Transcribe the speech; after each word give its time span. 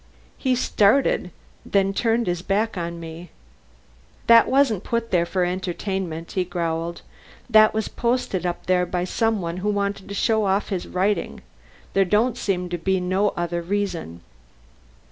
He 0.39 0.55
started, 0.55 1.29
then 1.63 1.93
turned 1.93 2.25
his 2.25 2.41
back 2.41 2.75
on 2.75 2.99
me. 2.99 3.29
"That 4.25 4.47
wasn't 4.47 4.83
put 4.83 5.11
there 5.11 5.27
for 5.27 5.45
the 5.45 5.51
entertainment," 5.51 6.31
he 6.31 6.43
growled; 6.43 7.03
"that 7.47 7.75
was 7.75 7.87
pasted 7.87 8.43
up 8.43 8.65
there 8.65 8.87
by 8.87 9.03
some 9.03 9.41
one 9.41 9.57
who 9.57 9.69
wanted 9.69 10.09
to 10.09 10.15
show 10.15 10.45
off 10.45 10.69
his 10.69 10.87
writin'. 10.87 11.41
There 11.93 12.03
don't 12.03 12.35
seem 12.35 12.67
to 12.69 12.79
be 12.79 12.99
no 12.99 13.29
other 13.37 13.61
reason." 13.61 14.21